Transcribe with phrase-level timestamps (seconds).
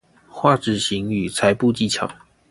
[0.31, 2.09] 畫紙型與裁布技巧